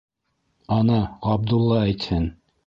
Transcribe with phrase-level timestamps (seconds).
[0.77, 0.95] Ана
[1.27, 2.27] Ғабдулла әйтһен!